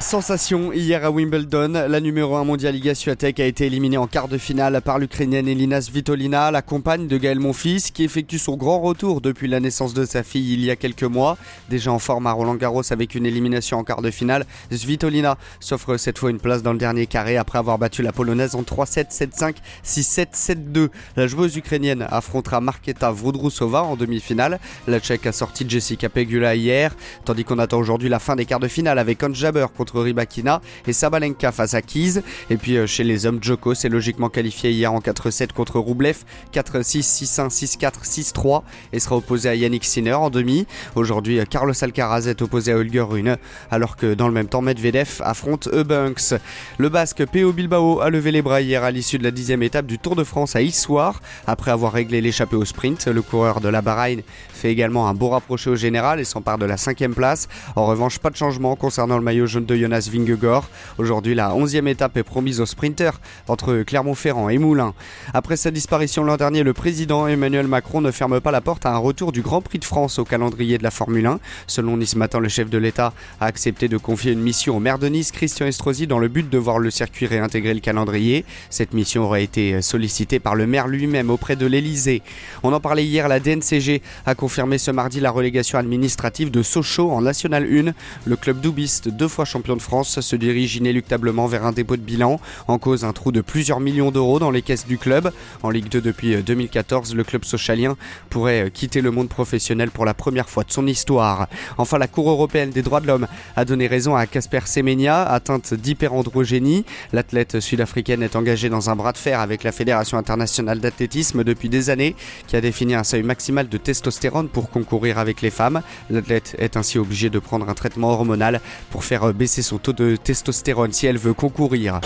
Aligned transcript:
Sensation 0.00 0.72
hier 0.72 1.04
à 1.04 1.10
Wimbledon, 1.10 1.72
la 1.86 2.00
numéro 2.00 2.34
1 2.34 2.44
mondiale 2.44 2.74
Liga 2.74 2.94
Swiatek 2.94 3.38
a 3.38 3.44
été 3.44 3.66
éliminée 3.66 3.98
en 3.98 4.06
quart 4.06 4.28
de 4.28 4.38
finale 4.38 4.80
par 4.80 4.98
l'Ukrainienne 4.98 5.46
Elina 5.46 5.80
Svitolina, 5.82 6.50
la 6.50 6.62
compagne 6.62 7.06
de 7.06 7.18
Gaël 7.18 7.38
Monfils, 7.38 7.92
qui 7.92 8.04
effectue 8.04 8.38
son 8.38 8.56
grand 8.56 8.80
retour 8.80 9.20
depuis 9.20 9.46
la 9.46 9.60
naissance 9.60 9.92
de 9.92 10.06
sa 10.06 10.22
fille 10.22 10.54
il 10.54 10.64
y 10.64 10.70
a 10.70 10.76
quelques 10.76 11.04
mois. 11.04 11.36
Déjà 11.68 11.92
en 11.92 11.98
forme 11.98 12.26
à 12.26 12.32
Roland 12.32 12.54
Garros 12.54 12.82
avec 12.90 13.14
une 13.14 13.26
élimination 13.26 13.78
en 13.78 13.84
quart 13.84 14.00
de 14.00 14.10
finale, 14.10 14.46
Svitolina 14.72 15.36
s'offre 15.60 15.98
cette 15.98 16.18
fois 16.18 16.30
une 16.30 16.40
place 16.40 16.62
dans 16.62 16.72
le 16.72 16.78
dernier 16.78 17.06
carré 17.06 17.36
après 17.36 17.58
avoir 17.58 17.78
battu 17.78 18.02
la 18.02 18.12
polonaise 18.12 18.54
en 18.54 18.62
3-7, 18.62 19.14
7-5, 19.14 19.56
6-7, 19.84 20.28
7-2. 20.34 20.88
La 21.16 21.26
joueuse 21.26 21.56
ukrainienne 21.56 22.06
affrontera 22.10 22.62
Marketa 22.62 23.10
Vodrousova 23.10 23.82
en 23.82 23.96
demi-finale. 23.96 24.60
La 24.88 24.98
Tchèque 24.98 25.26
a 25.26 25.32
sorti 25.32 25.66
Jessica 25.68 26.08
Pegula 26.08 26.54
hier, 26.54 26.96
tandis 27.26 27.44
qu'on 27.44 27.58
attend 27.58 27.78
aujourd'hui 27.78 28.08
la 28.08 28.18
fin 28.18 28.34
des 28.34 28.46
quarts 28.46 28.60
de 28.60 28.68
finale 28.68 28.98
avec 28.98 29.22
Hans 29.22 29.34
Jaber 29.34 29.66
contre 29.76 29.89
Ribakina 29.98 30.60
et 30.86 30.92
Sabalenka 30.92 31.52
face 31.52 31.74
à 31.74 31.82
Kiz. 31.82 32.22
Et 32.48 32.56
puis 32.56 32.76
euh, 32.76 32.86
chez 32.86 33.04
les 33.04 33.26
hommes, 33.26 33.38
Djoko 33.40 33.74
s'est 33.74 33.88
logiquement 33.88 34.28
qualifié 34.28 34.70
hier 34.70 34.92
en 34.92 35.00
4-7 35.00 35.52
contre 35.52 35.78
Roublev, 35.78 36.24
4-6, 36.52 37.02
6-1, 37.24 37.48
6-4, 37.48 38.04
6-3 38.04 38.62
et 38.92 39.00
sera 39.00 39.16
opposé 39.16 39.48
à 39.48 39.54
Yannick 39.54 39.84
Sinner 39.84 40.14
en 40.14 40.30
demi. 40.30 40.66
Aujourd'hui, 40.94 41.40
euh, 41.40 41.44
Carlos 41.44 41.74
Alcaraz 41.80 42.26
est 42.26 42.42
opposé 42.42 42.72
à 42.72 42.76
Holger 42.76 43.00
Rune, 43.00 43.36
alors 43.70 43.96
que 43.96 44.14
dans 44.14 44.28
le 44.28 44.34
même 44.34 44.48
temps, 44.48 44.62
Medvedev 44.62 45.20
affronte 45.20 45.68
Eubanks. 45.72 46.34
Le 46.78 46.88
basque 46.88 47.24
P.O. 47.26 47.52
Bilbao 47.52 48.00
a 48.00 48.10
levé 48.10 48.30
les 48.30 48.42
bras 48.42 48.60
hier 48.60 48.84
à 48.84 48.90
l'issue 48.90 49.18
de 49.18 49.24
la 49.24 49.30
dixième 49.30 49.62
étape 49.62 49.86
du 49.86 49.98
Tour 49.98 50.16
de 50.16 50.24
France 50.24 50.56
à 50.56 50.62
Issoire. 50.62 51.20
Après 51.46 51.70
avoir 51.70 51.92
réglé 51.92 52.20
l'échappée 52.20 52.56
au 52.56 52.64
sprint, 52.64 53.06
le 53.06 53.22
coureur 53.22 53.60
de 53.60 53.68
la 53.68 53.82
Bahreïn 53.82 54.22
fait 54.52 54.70
également 54.70 55.08
un 55.08 55.14
beau 55.14 55.30
rapproché 55.30 55.70
au 55.70 55.76
général 55.76 56.20
et 56.20 56.24
s'empare 56.24 56.58
de 56.58 56.66
la 56.66 56.76
cinquième 56.76 57.14
place. 57.14 57.48
En 57.76 57.86
revanche, 57.86 58.18
pas 58.18 58.30
de 58.30 58.36
changement 58.36 58.76
concernant 58.76 59.16
le 59.16 59.24
maillot 59.24 59.46
jaune 59.46 59.64
de 59.64 59.74
Jonas 59.80 60.08
Vingegaard. 60.12 60.68
Aujourd'hui, 60.98 61.34
la 61.34 61.50
11e 61.50 61.86
étape 61.86 62.16
est 62.16 62.22
promise 62.22 62.60
aux 62.60 62.66
sprinters 62.66 63.20
entre 63.48 63.82
Clermont-Ferrand 63.82 64.48
et 64.48 64.58
Moulins. 64.58 64.94
Après 65.32 65.56
sa 65.56 65.70
disparition 65.70 66.22
l'an 66.22 66.36
dernier, 66.36 66.62
le 66.62 66.74
président 66.74 67.26
Emmanuel 67.26 67.66
Macron 67.66 68.00
ne 68.00 68.10
ferme 68.10 68.40
pas 68.40 68.50
la 68.50 68.60
porte 68.60 68.84
à 68.86 68.92
un 68.92 68.98
retour 68.98 69.32
du 69.32 69.40
Grand 69.40 69.62
Prix 69.62 69.78
de 69.78 69.84
France 69.84 70.18
au 70.18 70.24
calendrier 70.24 70.78
de 70.78 70.82
la 70.82 70.90
Formule 70.90 71.26
1. 71.26 71.40
Selon 71.66 71.96
Nice 71.96 72.16
Matin, 72.16 72.40
le 72.40 72.48
chef 72.48 72.68
de 72.68 72.78
l'État 72.78 73.12
a 73.40 73.46
accepté 73.46 73.88
de 73.88 73.96
confier 73.96 74.32
une 74.32 74.40
mission 74.40 74.76
au 74.76 74.80
maire 74.80 74.98
de 74.98 75.08
Nice, 75.08 75.32
Christian 75.32 75.66
Estrosi, 75.66 76.06
dans 76.06 76.18
le 76.18 76.28
but 76.28 76.48
de 76.48 76.58
voir 76.58 76.78
le 76.78 76.90
circuit 76.90 77.26
réintégrer 77.26 77.74
le 77.74 77.80
calendrier. 77.80 78.44
Cette 78.68 78.92
mission 78.92 79.24
aurait 79.24 79.44
été 79.44 79.80
sollicitée 79.80 80.38
par 80.38 80.54
le 80.54 80.66
maire 80.66 80.88
lui-même 80.88 81.30
auprès 81.30 81.56
de 81.56 81.66
l'Elysée. 81.66 82.22
On 82.62 82.72
en 82.72 82.80
parlait 82.80 83.04
hier, 83.04 83.28
la 83.28 83.40
DNCG 83.40 84.02
a 84.26 84.34
confirmé 84.34 84.78
ce 84.78 84.90
mardi 84.90 85.20
la 85.20 85.30
relégation 85.30 85.78
administrative 85.78 86.50
de 86.50 86.62
Sochaux 86.62 87.10
en 87.10 87.22
National 87.22 87.64
1. 87.64 87.92
Le 88.26 88.36
club 88.36 88.60
doubiste, 88.60 89.08
deux 89.08 89.28
fois 89.28 89.44
champion 89.44 89.69
de 89.76 89.82
France 89.82 90.20
se 90.20 90.36
dirige 90.36 90.76
inéluctablement 90.76 91.46
vers 91.46 91.66
un 91.66 91.72
dépôt 91.72 91.96
de 91.96 92.02
bilan. 92.02 92.40
En 92.68 92.78
cause, 92.78 93.04
un 93.04 93.12
trou 93.12 93.32
de 93.32 93.40
plusieurs 93.40 93.80
millions 93.80 94.10
d'euros 94.10 94.38
dans 94.38 94.50
les 94.50 94.62
caisses 94.62 94.86
du 94.86 94.98
club. 94.98 95.32
En 95.62 95.70
Ligue 95.70 95.88
2 95.88 96.00
depuis 96.00 96.42
2014, 96.42 97.14
le 97.14 97.24
club 97.24 97.44
socialien 97.44 97.96
pourrait 98.28 98.70
quitter 98.72 99.00
le 99.00 99.10
monde 99.10 99.28
professionnel 99.28 99.90
pour 99.90 100.04
la 100.04 100.14
première 100.14 100.48
fois 100.48 100.64
de 100.64 100.72
son 100.72 100.86
histoire. 100.86 101.48
Enfin, 101.78 101.98
la 101.98 102.08
Cour 102.08 102.30
européenne 102.30 102.70
des 102.70 102.82
droits 102.82 103.00
de 103.00 103.06
l'homme 103.06 103.26
a 103.56 103.64
donné 103.64 103.86
raison 103.86 104.14
à 104.14 104.26
Casper 104.26 104.60
Semenya, 104.66 105.22
atteinte 105.22 105.74
d'hyperandrogénie. 105.74 106.84
L'athlète 107.12 107.60
sud-africaine 107.60 108.22
est 108.22 108.36
engagée 108.36 108.68
dans 108.68 108.90
un 108.90 108.96
bras 108.96 109.12
de 109.12 109.18
fer 109.18 109.40
avec 109.40 109.64
la 109.64 109.72
Fédération 109.72 110.18
internationale 110.18 110.80
d'athlétisme 110.80 111.44
depuis 111.44 111.68
des 111.68 111.90
années, 111.90 112.14
qui 112.46 112.56
a 112.56 112.60
défini 112.60 112.94
un 112.94 113.04
seuil 113.04 113.22
maximal 113.22 113.68
de 113.68 113.76
testostérone 113.78 114.48
pour 114.48 114.70
concourir 114.70 115.18
avec 115.18 115.42
les 115.42 115.50
femmes. 115.50 115.82
L'athlète 116.10 116.56
est 116.58 116.76
ainsi 116.76 116.98
obligé 116.98 117.30
de 117.30 117.38
prendre 117.38 117.68
un 117.68 117.74
traitement 117.74 118.10
hormonal 118.10 118.60
pour 118.90 119.04
faire 119.04 119.24
baisser 119.50 119.62
son 119.62 119.78
taux 119.78 119.92
de 119.92 120.14
testostérone 120.14 120.92
si 120.92 121.08
elle 121.08 121.18
veut 121.18 121.34
concourir. 121.34 121.98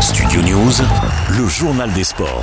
Studio 0.00 0.40
News, 0.40 0.72
le 1.36 1.46
journal 1.48 1.92
des 1.92 2.04
sports. 2.04 2.42